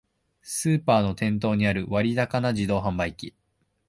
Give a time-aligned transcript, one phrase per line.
[0.41, 3.35] スーパーの店頭にある割高な自動販売機